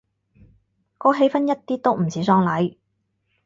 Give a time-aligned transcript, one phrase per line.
[0.97, 2.77] 個氣氛一啲都唔似喪禮